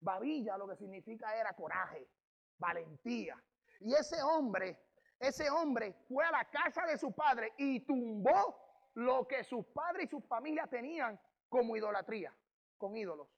[0.00, 2.08] Babilla lo que significa era coraje,
[2.58, 3.36] valentía.
[3.80, 4.78] Y ese hombre
[5.22, 8.56] ese hombre fue a la casa de su padre y tumbó
[8.94, 12.34] lo que sus padres y su familia tenían como idolatría,
[12.82, 13.28] con ídolos.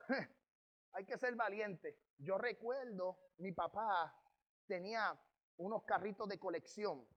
[0.92, 1.96] Hay que ser valiente.
[2.18, 4.14] Yo recuerdo, mi papá
[4.66, 5.18] tenía
[5.56, 7.08] unos carritos de colección,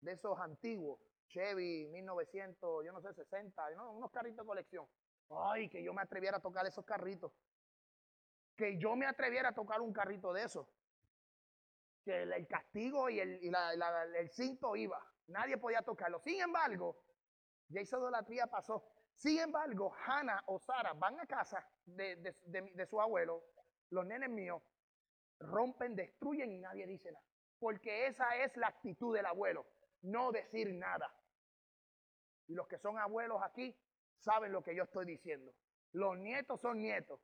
[0.00, 4.88] de esos antiguos, Chevy 1900, yo no sé, 60, unos carritos de colección.
[5.28, 7.32] Ay, que yo me atreviera a tocar esos carritos.
[8.56, 10.68] Que yo me atreviera a tocar un carrito de esos
[12.04, 13.40] que el, castigo y, el,
[14.16, 15.04] el cinto iba.
[15.26, 16.20] Nadie podía tocarlo.
[16.20, 16.96] Sin embargo,
[17.68, 18.97] ya esa idolatría pasó.
[19.18, 23.42] Sin embargo, Hannah o Sara van a casa de, de, su abuelo,
[23.90, 24.62] los nenes míos,
[25.40, 27.24] rompen, destruyen y nadie dice nada.
[27.58, 29.66] Porque esa es la actitud del abuelo,
[30.02, 31.12] no decir nada.
[32.46, 33.76] Y los que son abuelos aquí
[34.20, 35.52] saben lo que yo estoy diciendo.
[35.90, 37.20] Los nietos son nietos.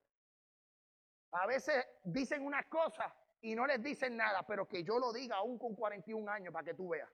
[1.30, 5.36] A veces dicen una cosa y no les dicen nada, pero que yo lo diga
[5.36, 7.10] aún con 41 años para que tú veas.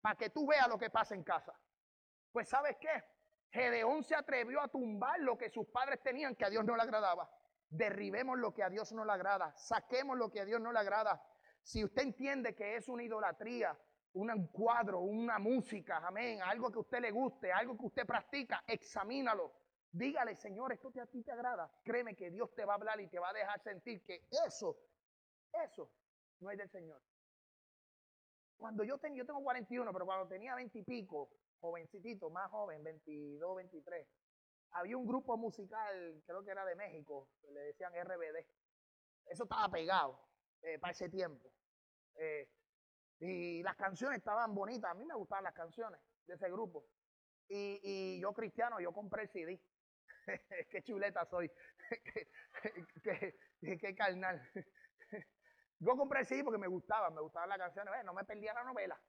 [0.00, 1.56] Para que tú veas lo que pasa en casa.
[2.32, 3.17] Pues sabes qué?
[3.50, 6.82] Gedeón se atrevió a tumbar lo que sus padres tenían que a Dios no le
[6.82, 7.30] agradaba.
[7.70, 9.54] Derribemos lo que a Dios no le agrada.
[9.56, 11.22] Saquemos lo que a Dios no le agrada.
[11.62, 13.78] Si usted entiende que es una idolatría,
[14.14, 18.64] un cuadro, una música, amén, algo que a usted le guste, algo que usted practica,
[18.66, 19.52] examínalo.
[19.90, 21.70] Dígale, Señor, esto a ti te agrada.
[21.82, 24.76] Créeme que Dios te va a hablar y te va a dejar sentir que eso
[25.64, 25.90] eso
[26.40, 27.00] no es del Señor.
[28.56, 31.30] Cuando yo, tenía, yo tengo 41, pero cuando tenía 20 y pico,
[31.60, 34.06] jovencitito, más joven, 22, 23,
[34.72, 38.46] había un grupo musical, creo que era de México, le decían RBD.
[39.26, 40.20] Eso estaba pegado
[40.62, 41.50] eh, para ese tiempo.
[42.16, 42.48] Eh,
[43.20, 44.90] y las canciones estaban bonitas.
[44.90, 46.86] A mí me gustaban las canciones de ese grupo.
[47.48, 49.60] Y, yo cristiano, yo compré el CD.
[50.70, 51.50] qué chuleta soy.
[53.60, 54.40] qué carnal.
[55.80, 58.64] Yo compré el CD porque me gustaba, me gustaban las canciones, no me perdía la
[58.64, 59.00] novela.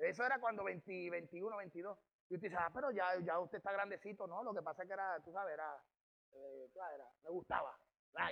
[0.00, 1.98] Eso era cuando 20, 21, 22.
[2.28, 4.42] Y usted dice, ah, pero ya, ya usted está grandecito, ¿no?
[4.42, 5.76] Lo que pasa es que era, tú sabes, era,
[7.22, 7.76] me gustaba.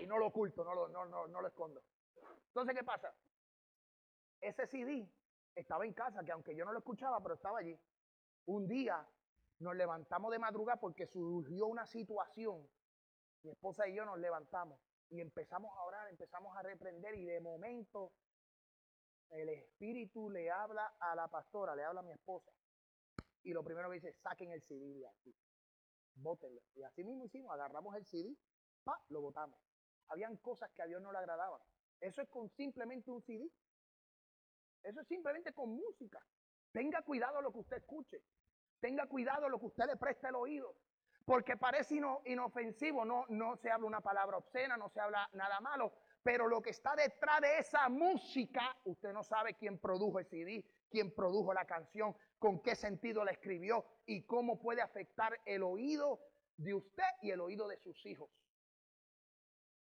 [0.00, 1.83] y no lo oculto, no lo, no, no, no lo escondo.
[2.48, 3.12] Entonces, ¿qué pasa?
[4.40, 5.09] Ese CD
[5.54, 7.78] estaba en casa, que aunque yo no lo escuchaba, pero estaba allí.
[8.46, 9.07] Un día
[9.59, 12.66] nos levantamos de madrugada porque surgió una situación.
[13.42, 14.78] Mi esposa y yo nos levantamos
[15.11, 18.12] y empezamos a orar, empezamos a reprender y de momento
[19.30, 22.52] el Espíritu le habla a la pastora, le habla a mi esposa.
[23.42, 25.34] Y lo primero que dice, saquen el CD de aquí.
[26.14, 26.62] Bótenlo.
[26.74, 28.36] Y así mismo hicimos, agarramos el CD,
[28.84, 29.60] pa, lo botamos.
[30.08, 31.60] Habían cosas que a Dios no le agradaban.
[32.00, 33.50] Eso es con simplemente un CD.
[34.82, 36.24] Eso es simplemente con música.
[36.72, 38.22] Tenga cuidado lo que usted escuche.
[38.80, 40.74] Tenga cuidado lo que usted le presta el oído.
[41.24, 45.92] Porque parece inofensivo, no, no se habla una palabra obscena, no se habla nada malo.
[46.22, 50.64] Pero lo que está detrás de esa música, usted no sabe quién produjo el CD,
[50.90, 56.20] quién produjo la canción, con qué sentido la escribió y cómo puede afectar el oído
[56.57, 58.31] de usted y el oído de sus hijos.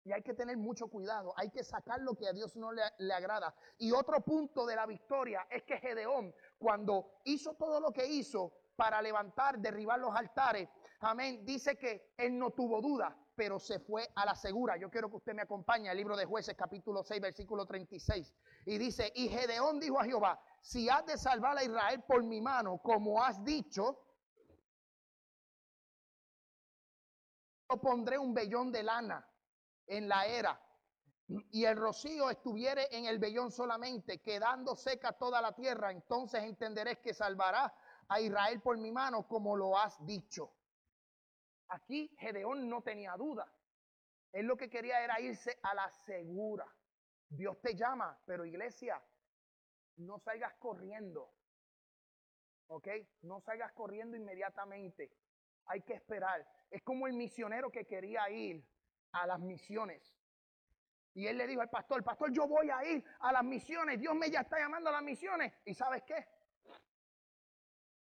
[0.04, 2.84] Y hay que tener mucho cuidado, hay que sacar lo que a Dios no le,
[3.12, 3.56] agrada.
[3.80, 8.54] Y otro punto de la victoria es que Gedeón, cuando hizo todo lo que hizo
[8.76, 14.10] para levantar, derribar los altares, amén, dice que él no tuvo duda, pero se fue
[14.16, 14.78] a la segura.
[14.78, 18.34] Yo quiero que usted me acompañe al libro de jueces capítulo 6, versículo 36.
[18.66, 22.42] Y dice, y Gedeón dijo a Jehová, si has de salvar a Israel por mi
[22.42, 24.02] mano, como has dicho,
[27.70, 29.28] yo pondré un vellón de lana
[29.88, 30.62] en la era
[31.28, 37.00] y el rocío estuviere en el vellón solamente, quedando seca toda la tierra, entonces entenderéis
[37.00, 37.74] que salvará
[38.08, 40.54] a Israel por mi mano, como lo has dicho.
[41.70, 43.52] Aquí Gedeón no tenía duda.
[44.32, 46.68] Él lo que quería era irse a la segura.
[47.30, 49.02] Dios te llama, pero iglesia,
[49.98, 51.34] no salgas corriendo.
[52.68, 52.88] ¿Ok?
[53.22, 55.12] No salgas corriendo inmediatamente.
[55.66, 56.46] Hay que esperar.
[56.70, 58.64] Es como el misionero que quería ir
[59.12, 60.16] a las misiones.
[61.14, 64.00] Y él le dijo al pastor, pastor, yo voy a ir a las misiones.
[64.00, 65.54] Dios me ya está llamando a las misiones.
[65.64, 66.28] ¿Y sabes qué?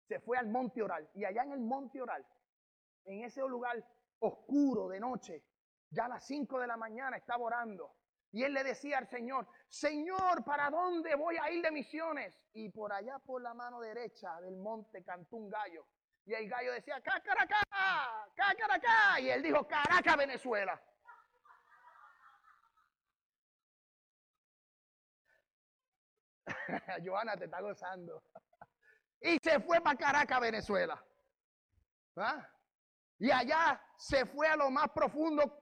[0.07, 1.07] Se fue al monte oral.
[1.13, 2.25] Y allá en el monte oral,
[3.05, 3.83] en ese lugar
[4.19, 5.43] oscuro de noche,
[5.89, 7.95] ya a las 5 de la mañana estaba orando.
[8.31, 12.37] Y él le decía al Señor, Señor, ¿para dónde voy a ir de misiones?
[12.53, 15.87] Y por allá por la mano derecha del monte cantó un gallo.
[16.25, 17.61] Y el gallo decía, Cacaracá,
[18.35, 19.21] Cacaracá.
[19.21, 20.81] Y él dijo, Caracas, Venezuela.
[27.05, 28.23] Joana te está gozando.
[29.21, 31.01] y se fue para Caracas, Venezuela.
[32.17, 32.49] ¿Ah?
[33.19, 35.59] Y allá se fue a lo más profundo,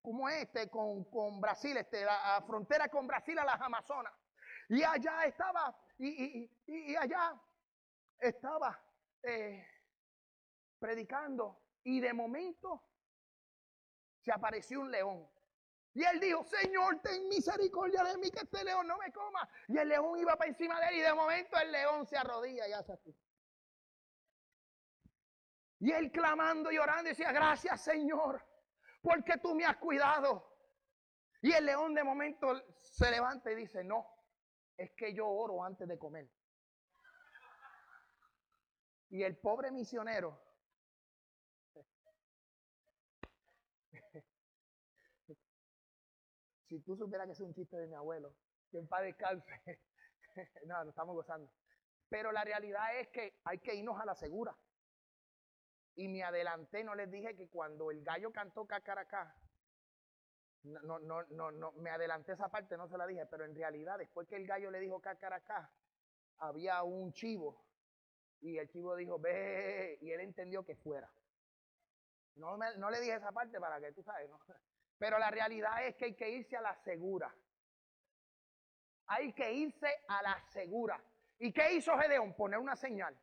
[0.00, 4.12] como este, con, con Brasil, este, la, frontera con Brasil a las Amazonas.
[4.68, 7.34] Y allá estaba, y, y, allá
[8.18, 8.80] estaba
[9.22, 9.66] eh,
[10.78, 11.60] predicando.
[11.82, 12.82] Y de momento
[14.22, 15.28] se apareció un león.
[15.92, 19.48] Y él dijo, Señor, ten misericordia de mí, que este león no me coma.
[19.66, 22.68] Y el león iba para encima de él y de momento el león se arrodilla
[22.68, 23.16] y hace así.
[25.80, 28.44] Y él clamando y orando decía, gracias Señor,
[29.02, 30.46] porque tú me has cuidado.
[31.42, 34.06] Y el león de momento se levanta y dice, no,
[34.76, 36.30] es que yo oro antes de comer.
[39.08, 40.40] Y el pobre misionero
[46.68, 48.32] Si tú supieras que es un chiste de mi abuelo,
[48.70, 49.80] que en paz descanse.
[50.66, 51.50] no, nos estamos gozando.
[52.08, 54.56] Pero la realidad es que hay que irnos a la segura.
[56.00, 59.36] Y me adelanté, no les dije que cuando el gallo cantó cacaracá,
[60.62, 63.98] no, no, no, no, me adelanté esa parte, no se la dije, pero en realidad
[63.98, 65.70] después que el gallo le dijo cacaracá,
[66.38, 67.66] había un chivo
[68.40, 71.12] y el chivo dijo, ve, y él entendió que fuera.
[72.36, 74.40] No, no le dije esa parte para que tú sabes, ¿no?
[74.98, 77.30] Pero la realidad es que hay que irse a la segura.
[79.08, 80.98] Hay que irse a la segura.
[81.38, 82.34] ¿Y qué hizo Gedeón?
[82.34, 83.14] Poner una señal.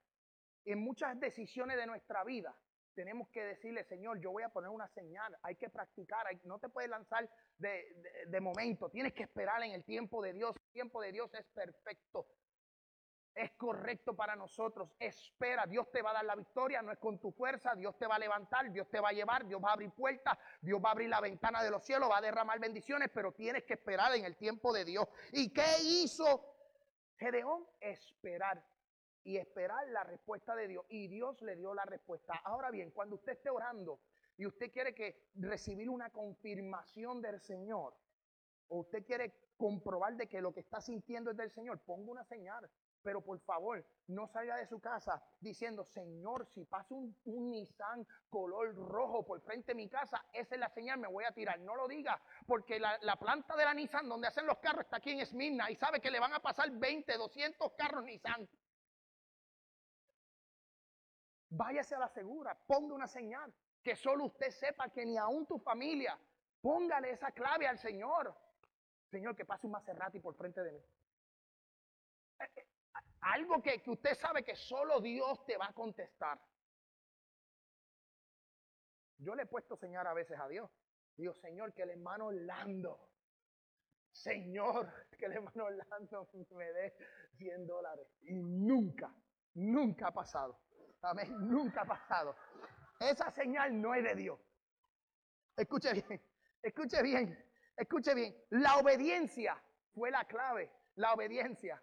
[0.64, 2.56] En muchas decisiones de nuestra vida
[2.98, 5.38] tenemos que decirle, Señor, yo voy a poner una señal.
[5.44, 6.26] Hay que practicar.
[6.46, 7.30] no te puedes lanzar
[7.60, 7.86] de,
[8.26, 8.90] de momento.
[8.90, 10.56] Tienes que esperar en el tiempo de Dios.
[10.56, 12.26] El tiempo de Dios es perfecto
[13.36, 14.90] es correcto para nosotros.
[14.98, 18.08] Espera, Dios te va a dar la victoria, no es con tu fuerza, Dios te
[18.08, 20.90] va a levantar, Dios te va a llevar, Dios va a abrir puertas, Dios va
[20.90, 24.16] a abrir la ventana de los cielos, va a derramar bendiciones, pero tienes que esperar
[24.16, 25.08] en el tiempo de Dios.
[25.34, 26.44] ¿Y qué hizo
[27.20, 27.64] Gedeón?
[27.80, 28.64] Esperar
[29.28, 30.86] y esperar la respuesta de Dios.
[30.88, 32.34] Y Dios le dio la respuesta.
[32.46, 34.00] Ahora bien, cuando usted esté orando
[34.38, 37.94] y usted quiere que recibir una confirmación del Señor,
[38.70, 42.24] o usted quiere comprobar de que lo que está sintiendo es del Señor, ponga una
[42.24, 42.70] señal.
[43.04, 48.76] Pero por favor, no salga de su casa diciendo, Señor, si pasa un, Nissan color
[48.76, 51.60] rojo por frente de mi casa, esa es la señal, me voy a tirar.
[51.60, 55.12] No lo diga, porque la, planta de la Nissan donde hacen los carros está aquí
[55.12, 58.48] en Esmirna y sabe que le van a pasar 20, 200 carros Nissan.
[61.50, 65.58] Váyase a la segura, ponga una señal, que solo usted sepa que ni aún tu
[65.60, 66.20] familia,
[66.62, 68.36] póngale esa clave al Señor.
[69.10, 70.80] Señor, que pase un Maserati por frente de mí.
[72.40, 72.68] Eh, eh,
[73.22, 76.40] algo que, que usted sabe que solo Dios te va a contestar.
[79.20, 80.70] Yo le he puesto señal a veces a Dios.
[81.16, 83.10] Digo, Señor, que el hermano Orlando,
[84.12, 86.96] Señor, que el hermano Orlando me dé
[87.38, 88.08] 100 dólares.
[88.22, 89.14] Y nunca,
[89.56, 90.60] nunca ha pasado.
[91.02, 92.36] Amén, nunca ha pasado.
[93.00, 94.40] Esa señal no es de Dios.
[95.56, 96.22] Escuche bien,
[96.62, 98.36] escuche bien, escuche bien.
[98.50, 99.62] La obediencia
[99.94, 100.72] fue la clave.
[100.96, 101.82] La obediencia.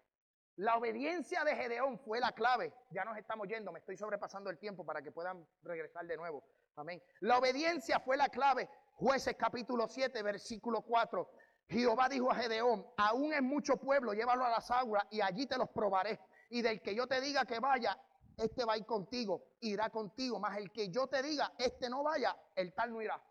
[0.57, 2.73] La obediencia de Gedeón fue la clave.
[2.91, 6.43] Ya nos estamos yendo, me estoy sobrepasando el tiempo para que puedan regresar de nuevo.
[6.75, 7.01] Amén.
[7.21, 8.69] La obediencia fue la clave.
[8.93, 11.29] Jueces capítulo 7, versículo 4.
[11.67, 15.57] Jehová dijo a Gedeón, aún en mucho pueblo, llévalo a las aguas y allí te
[15.57, 16.19] los probaré.
[16.49, 17.97] Y del que yo te diga que vaya,
[18.37, 20.39] este va a ir contigo, irá contigo.
[20.39, 23.21] Más el que yo te diga, este no vaya, el tal no irá.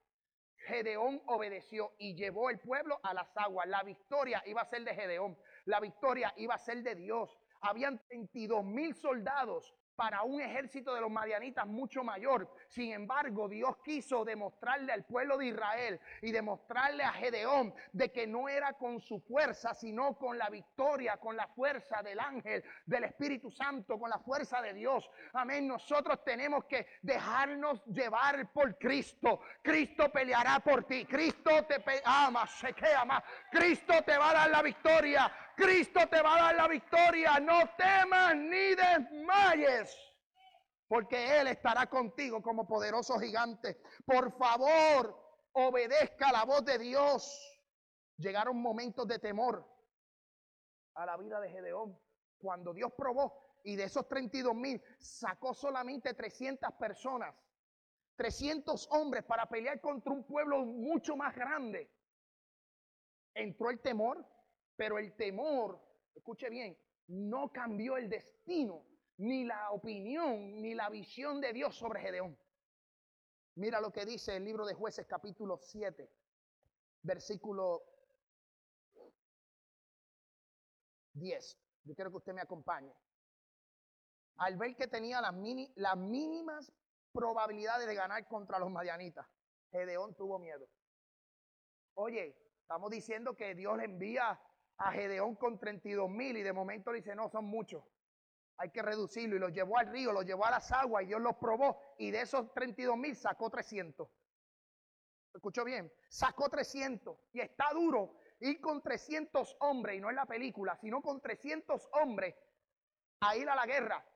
[0.66, 3.68] Gedeón obedeció y llevó el pueblo a las aguas.
[3.68, 5.36] La victoria iba a ser de Gedeón.
[5.66, 7.38] La victoria iba a ser de Dios.
[7.60, 12.48] Habían 22 mil soldados para un ejército de los madianitas mucho mayor.
[12.68, 18.26] Sin embargo, Dios quiso demostrarle al pueblo de Israel y demostrarle a Gedeón de que
[18.26, 23.04] no era con su fuerza, sino con la victoria, con la fuerza del ángel, del
[23.04, 25.08] Espíritu Santo, con la fuerza de Dios.
[25.32, 25.66] Amén.
[25.68, 29.40] Nosotros tenemos que dejarnos llevar por Cristo.
[29.62, 31.04] Cristo peleará por ti.
[31.04, 33.22] Cristo te ama, se que ama.
[33.50, 35.32] Cristo te va a dar la victoria.
[35.56, 37.38] Cristo te va a dar la victoria.
[37.40, 39.96] No temas ni desmayes.
[40.86, 43.80] Porque Él estará contigo como poderoso gigante.
[44.04, 45.18] Por favor,
[45.52, 47.60] obedezca la voz de Dios.
[48.16, 49.66] Llegaron momentos de temor
[50.94, 51.98] a la vida de Gedeón.
[52.38, 57.34] Cuando Dios probó y de esos 32 mil sacó solamente 300 personas,
[58.16, 61.90] 300 hombres para pelear contra un pueblo mucho más grande.
[63.34, 64.24] Entró el temor,
[64.76, 65.80] pero el temor,
[66.14, 66.76] escuche bien,
[67.08, 68.84] no cambió el destino,
[69.18, 72.36] ni la opinión, ni la visión de Dios sobre Gedeón.
[73.56, 76.10] Mira lo que dice el libro de jueces capítulo 7,
[77.02, 77.84] versículo
[81.12, 81.58] 10.
[81.84, 82.92] Yo quiero que usted me acompañe.
[84.38, 85.34] Al ver que tenía las,
[85.76, 86.72] las mínimas
[87.12, 89.26] probabilidades de ganar contra los madianitas,
[89.70, 90.68] Gedeón tuvo miedo.
[91.94, 94.40] Oye, estamos diciendo que Dios envía
[94.78, 97.84] a Gedeón con 32 mil y de momento le dice, no, son muchos.
[98.56, 101.20] Hay que reducirlo y los llevó al río, los llevó a las aguas y Dios
[101.20, 104.08] los probó y de esos 32 mil sacó 300.
[105.34, 105.92] ¿Escuchó bien?
[106.08, 111.02] Sacó 300 y está duro ir con 300 hombres y no en la película, sino
[111.02, 112.36] con 300 hombres
[113.20, 114.06] a ir a la guerra.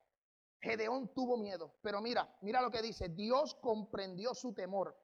[0.61, 4.97] Gedeón tuvo miedo, pero mira, mira lo que dice, Dios comprendió su temor,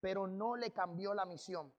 [0.00, 1.72] pero no le cambió la misión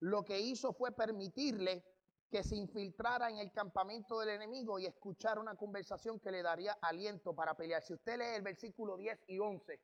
[0.00, 1.84] lo que hizo fue permitirle
[2.30, 6.72] que se infiltrara en el campamento del enemigo y escuchar una conversación que le daría
[6.82, 7.82] aliento para pelear.
[7.82, 9.80] Si usted lee el versículo 10 y 11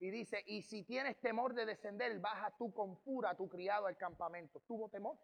[0.00, 3.96] y dice, y si tienes temor de descender, baja tú con fura tu criado al
[3.96, 4.60] campamento.
[4.66, 5.16] ¿Tuvo temor?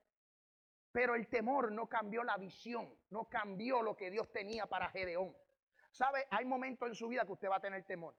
[0.92, 5.37] Pero el temor no cambió la visión, no cambió lo que Dios tenía para Gedeón.
[5.90, 6.27] ¿Sabe?
[6.31, 8.14] Hay momentos en su vida que usted va a tener temor.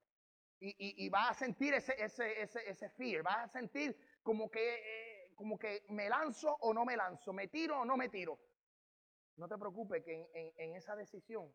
[0.66, 4.76] Y, va a sentir ese, ese, ese, ese fear, va a sentir como que...
[4.76, 8.40] Eh, como que me lanzo o no me lanzo, me tiro o no me tiro.
[9.36, 11.52] No te preocupes que en, esa decisión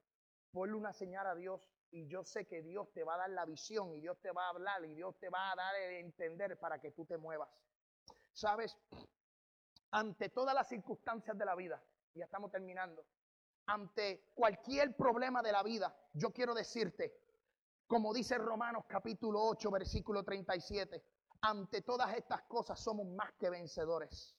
[0.50, 3.44] ponle una señal a Dios y yo sé que Dios te va a dar la
[3.44, 6.58] visión y Dios te va a hablar y Dios te va a dar el entender
[6.58, 7.48] para que tú te muevas.
[8.32, 8.76] Sabes,
[9.90, 11.82] ante todas las circunstancias de la vida,
[12.14, 13.04] ya estamos terminando,
[13.66, 17.14] ante cualquier problema de la vida, yo quiero decirte,
[17.86, 21.02] como dice Romanos capítulo 8, versículo 37,
[21.40, 24.36] ante todas estas cosas somos más que vencedores.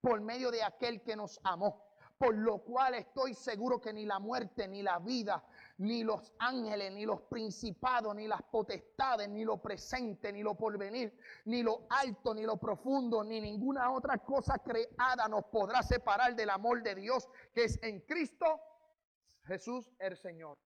[0.00, 1.90] Por medio de aquel que nos amó.
[2.16, 5.42] Por lo cual estoy seguro que ni la muerte, ni la vida,
[5.78, 11.16] ni los ángeles, ni los principados, ni las potestades, ni lo presente, ni lo porvenir,
[11.46, 16.50] ni lo alto, ni lo profundo, ni ninguna otra cosa creada nos podrá separar del
[16.50, 18.60] amor de Dios que es en Cristo
[19.44, 20.58] Jesús el Señor.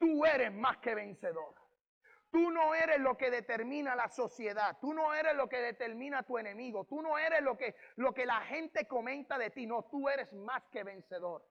[0.00, 1.54] Tú eres más que vencedor.
[2.36, 4.76] Tú no eres lo que determina la sociedad.
[4.78, 6.84] Tú no eres lo que determina tu enemigo.
[6.84, 9.66] Tú no eres lo que, lo que la gente comenta de ti.
[9.66, 11.42] No, tú eres más que vencedor.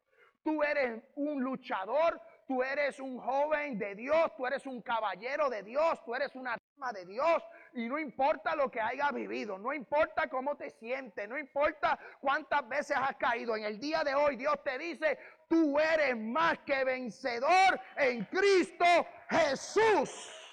[0.43, 5.63] Tú eres un luchador, tú eres un joven de Dios, tú eres un caballero de
[5.63, 7.43] Dios, tú eres una dama de Dios.
[7.73, 12.69] Y no importa lo que hayas vivido, no importa cómo te sientes, no importa cuántas
[12.69, 13.55] veces has caído.
[13.55, 15.17] En el día de hoy Dios te dice,
[15.47, 18.85] tú eres más que vencedor en Cristo
[19.31, 20.44] Jesús.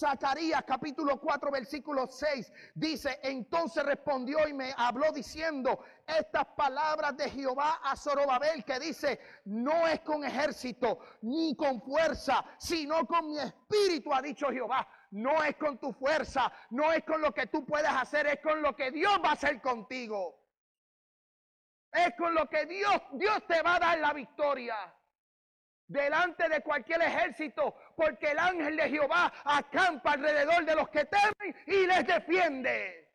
[0.00, 7.28] Zacarías capítulo 4 versículo 6 dice, entonces respondió y me habló diciendo estas palabras de
[7.28, 13.38] Jehová a Zorobabel que dice, no es con ejército ni con fuerza, sino con mi
[13.38, 14.88] espíritu, ha dicho Jehová.
[15.10, 18.62] No es con tu fuerza, no es con lo que tú puedes hacer, es con
[18.62, 20.40] lo que Dios va a hacer contigo.
[21.92, 24.76] Es con lo que Dios, Dios te va a dar la victoria
[25.90, 31.56] delante de cualquier ejército, porque el ángel de Jehová acampa alrededor de los que temen
[31.66, 33.08] y les defiende.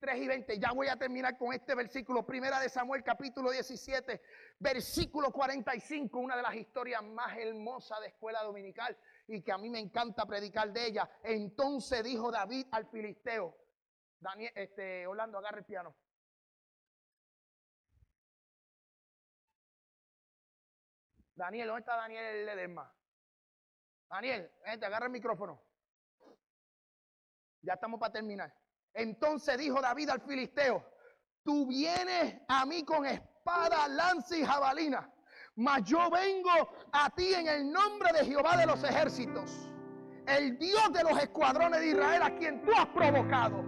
[0.00, 4.20] 3 y 20, ya voy a terminar con este versículo, primera de Samuel capítulo 17,
[4.58, 8.96] versículo 45, una de las historias más hermosas de escuela dominical
[9.28, 11.10] y que a mí me encanta predicar de ella.
[11.22, 13.56] Entonces dijo David al filisteo,
[14.20, 15.94] Daniel, este, Orlando, agarre el piano.
[21.36, 22.92] Daniel, ¿dónde está Daniel Ledesma?
[24.08, 25.60] Daniel, te agarra el micrófono.
[27.62, 28.54] Ya estamos para terminar.
[28.92, 30.88] Entonces dijo David al filisteo,
[31.42, 35.12] tú vienes a mí con espada, lanza y jabalina,
[35.56, 36.50] mas yo vengo
[36.92, 39.50] a ti en el nombre de Jehová de los ejércitos,
[40.26, 43.64] el Dios de los escuadrones de Israel a quien tú has provocado.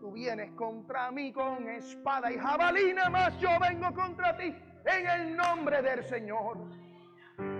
[0.00, 4.54] Tú vienes contra mí con espada y jabalina, mas yo vengo contra ti
[4.84, 6.58] en el nombre del Señor.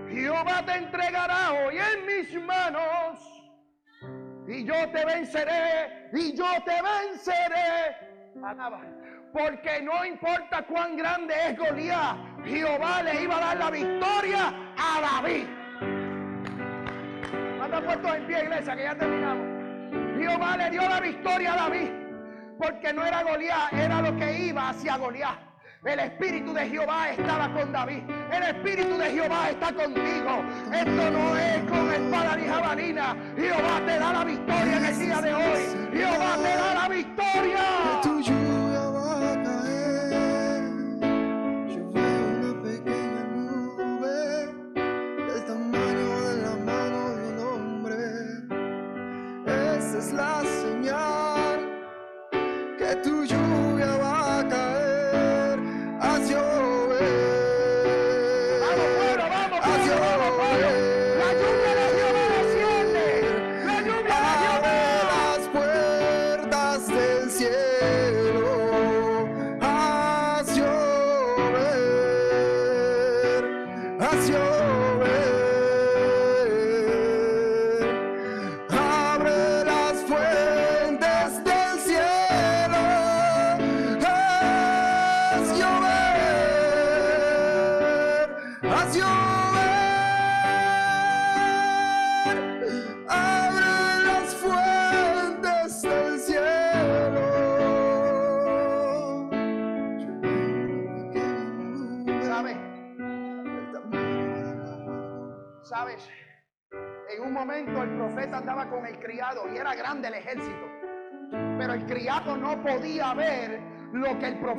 [0.09, 3.19] Jehová te entregará hoy en mis manos
[4.47, 7.95] y yo te venceré y yo te venceré.
[9.31, 15.01] Porque no importa cuán grande es Goliat, Jehová le iba a dar la victoria a
[15.01, 15.47] David.
[17.63, 19.47] Anda puesto en pie, iglesia, que ya terminamos.
[20.19, 21.89] Jehová le dio la victoria a David.
[22.59, 25.52] Porque no era Goliat, era lo que iba hacia Goliat.
[25.85, 28.03] El Espíritu de Jehová estaba con David.
[28.31, 30.41] El Espíritu de Jehová está contigo.
[30.71, 33.15] Esto no es con espada ni jabalina.
[33.35, 35.89] Jehová te da la victoria en el día de hoy.
[35.91, 38.42] Jehová te da la victoria.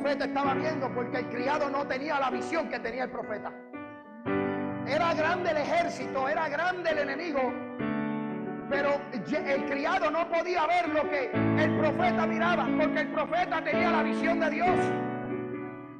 [0.05, 3.51] Profeta estaba viendo porque el criado no tenía la visión que tenía el profeta.
[4.85, 7.51] Era grande el ejército, era grande el enemigo,
[8.69, 13.89] pero el criado no podía ver lo que el profeta miraba porque el profeta tenía
[13.89, 14.77] la visión de Dios.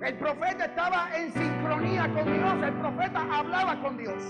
[0.01, 4.23] El profeta estaba en sincronía con Dios, el profeta hablaba con Dios.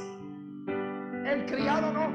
[1.26, 2.14] El criado no.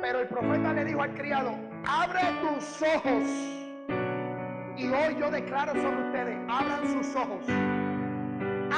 [0.00, 3.61] Pero el profeta le dijo al criado, abre tus ojos.
[4.82, 7.46] Y hoy yo declaro sobre ustedes, abran sus ojos.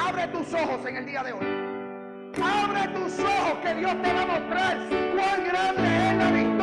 [0.07, 1.45] Abre tus ojos en el día de hoy.
[2.43, 4.77] Abre tus ojos que Dios te va a mostrar
[5.15, 6.54] cuán grande es la victoria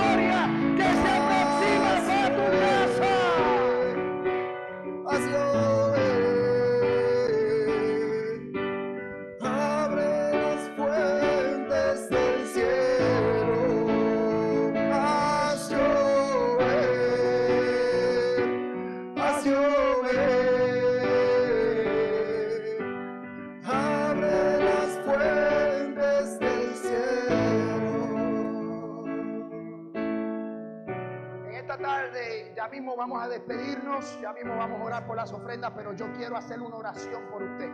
[32.72, 36.36] mismo vamos a despedirnos, ya mismo vamos a orar por las ofrendas, pero yo quiero
[36.38, 37.70] hacer una oración por usted.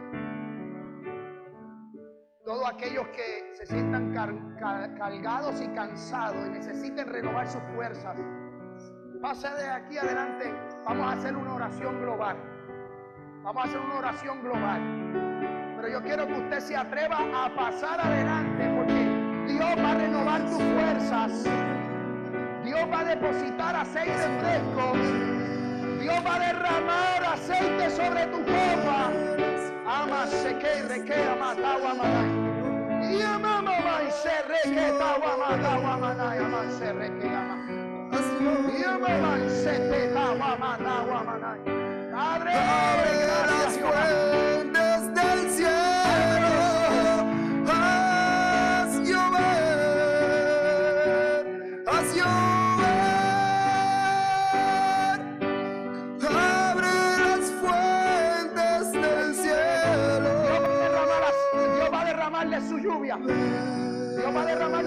[2.44, 8.18] Todos aquellos que se sientan cargados y cansados y necesiten renovar sus fuerzas,
[9.22, 10.53] pase de aquí adelante.
[10.84, 12.36] Vamos a hacer una oración global.
[13.44, 15.76] Vamos a hacer una oración global.
[15.76, 20.40] Pero yo quiero que usted se atreva a pasar adelante porque Dios va a renovar
[20.46, 21.77] tus fuerzas.
[22.68, 24.92] Dios va a depositar aceite fresco.
[26.02, 29.10] Dios va a derramar aceite sobre tu copa.
[29.86, 33.16] Ama se que reque ama tawa manay.
[33.16, 37.56] Y ama mamá se reque tawa ama tawa manay ama se reque ama.
[38.78, 41.60] Y ama se te tawa ama tawa manay.
[42.12, 44.27] Padre, gracias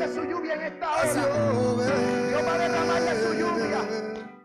[0.02, 1.14] derramarle su lluvia en esta hora.
[2.30, 3.80] Dios va a derramarle su lluvia.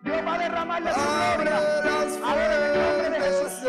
[0.02, 1.56] Dios va a derramarle su gloria.
[2.24, 3.64] Ahora en el nombre de Jesús.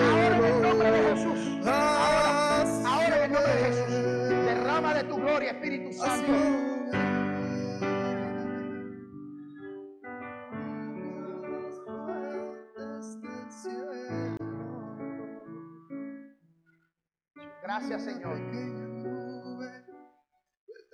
[0.00, 0.98] Ahora en el nombre de.
[1.08, 1.66] Jesús.
[1.66, 4.44] Haz Ahora en el nombre de Jesús.
[4.44, 6.32] Derrama de tu gloria, Espíritu Santo.
[17.62, 18.87] Gracias, Señor.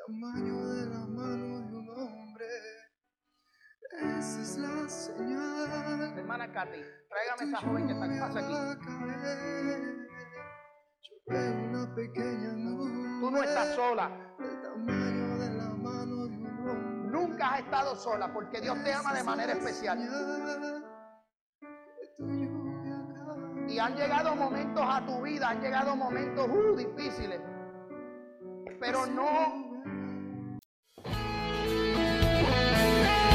[0.06, 2.46] Tamaño de la mano de un hombre.
[4.18, 6.18] Esa es la señal.
[6.18, 8.52] Hermana Katy, tráigame esa joven que está pasa aquí.
[11.00, 13.20] Yo veo una pequeña nube.
[13.20, 14.10] Tú no estás sola.
[14.62, 17.10] Tamaño de la mano de un hombre.
[17.10, 19.98] Nunca has estado sola porque Dios te ama de manera especial.
[23.68, 27.40] Y han llegado momentos a tu vida, han llegado momentos uh, difíciles.
[28.78, 29.63] Pero no